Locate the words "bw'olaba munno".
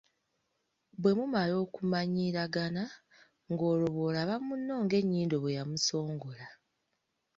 3.95-4.73